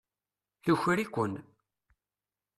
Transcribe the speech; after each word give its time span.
Tuker-iken. 0.63 1.33